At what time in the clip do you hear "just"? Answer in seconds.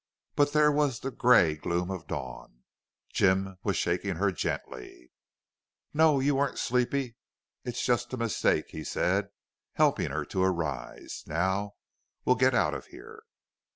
7.85-8.11